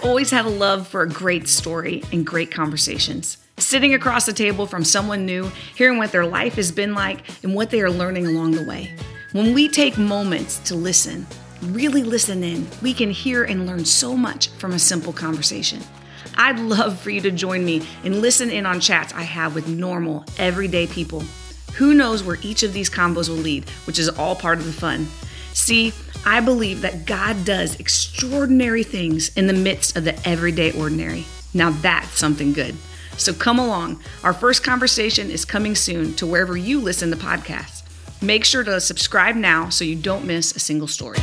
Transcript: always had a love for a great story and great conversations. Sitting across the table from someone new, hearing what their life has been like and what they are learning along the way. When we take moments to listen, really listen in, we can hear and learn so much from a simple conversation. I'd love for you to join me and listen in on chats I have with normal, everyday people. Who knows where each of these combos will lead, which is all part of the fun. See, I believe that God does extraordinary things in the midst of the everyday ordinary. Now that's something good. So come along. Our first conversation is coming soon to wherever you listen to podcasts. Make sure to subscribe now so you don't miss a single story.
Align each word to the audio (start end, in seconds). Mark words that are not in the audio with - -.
always 0.00 0.30
had 0.30 0.44
a 0.44 0.50
love 0.50 0.88
for 0.88 1.02
a 1.02 1.08
great 1.08 1.48
story 1.48 2.02
and 2.12 2.26
great 2.26 2.50
conversations. 2.50 3.36
Sitting 3.58 3.94
across 3.94 4.26
the 4.26 4.32
table 4.32 4.66
from 4.66 4.84
someone 4.84 5.26
new, 5.26 5.50
hearing 5.76 5.98
what 5.98 6.12
their 6.12 6.26
life 6.26 6.54
has 6.54 6.72
been 6.72 6.94
like 6.94 7.22
and 7.42 7.54
what 7.54 7.70
they 7.70 7.80
are 7.82 7.90
learning 7.90 8.26
along 8.26 8.52
the 8.52 8.64
way. 8.64 8.94
When 9.32 9.54
we 9.54 9.68
take 9.68 9.98
moments 9.98 10.58
to 10.60 10.74
listen, 10.74 11.26
really 11.62 12.02
listen 12.02 12.42
in, 12.42 12.66
we 12.82 12.94
can 12.94 13.10
hear 13.10 13.44
and 13.44 13.66
learn 13.66 13.84
so 13.84 14.16
much 14.16 14.48
from 14.50 14.72
a 14.72 14.78
simple 14.78 15.12
conversation. 15.12 15.80
I'd 16.36 16.58
love 16.58 16.98
for 16.98 17.10
you 17.10 17.20
to 17.20 17.30
join 17.30 17.64
me 17.64 17.86
and 18.02 18.20
listen 18.20 18.50
in 18.50 18.64
on 18.66 18.80
chats 18.80 19.12
I 19.12 19.22
have 19.22 19.54
with 19.54 19.68
normal, 19.68 20.24
everyday 20.38 20.86
people. 20.86 21.22
Who 21.76 21.94
knows 21.94 22.22
where 22.22 22.38
each 22.42 22.62
of 22.62 22.72
these 22.72 22.90
combos 22.90 23.28
will 23.28 23.36
lead, 23.36 23.68
which 23.86 23.98
is 23.98 24.08
all 24.08 24.34
part 24.34 24.58
of 24.58 24.64
the 24.64 24.72
fun. 24.72 25.06
See, 25.52 25.92
I 26.24 26.40
believe 26.40 26.82
that 26.82 27.06
God 27.06 27.44
does 27.44 27.78
extraordinary 27.80 28.82
things 28.82 29.34
in 29.36 29.46
the 29.46 29.52
midst 29.52 29.96
of 29.96 30.04
the 30.04 30.28
everyday 30.28 30.72
ordinary. 30.72 31.26
Now 31.54 31.70
that's 31.70 32.18
something 32.18 32.52
good. 32.52 32.76
So 33.16 33.32
come 33.32 33.58
along. 33.58 34.02
Our 34.24 34.32
first 34.32 34.62
conversation 34.64 35.30
is 35.30 35.44
coming 35.44 35.74
soon 35.74 36.14
to 36.14 36.26
wherever 36.26 36.56
you 36.56 36.80
listen 36.80 37.10
to 37.10 37.16
podcasts. 37.16 37.82
Make 38.22 38.44
sure 38.44 38.64
to 38.64 38.80
subscribe 38.80 39.34
now 39.34 39.70
so 39.70 39.84
you 39.84 39.96
don't 39.96 40.26
miss 40.26 40.54
a 40.54 40.58
single 40.58 40.88
story. 40.88 41.18